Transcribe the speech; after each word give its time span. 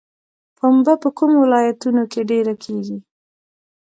پنبه 0.57 0.93
په 1.03 1.09
کومو 1.17 1.35
ولایتونو 1.43 2.03
کې 2.11 2.21
ډیره 2.31 2.53
کیږي؟ 2.63 2.97